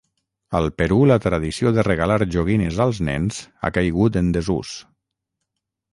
[0.59, 4.73] Al Perú la tradició de regalar joguines als nens ha caigut en desús.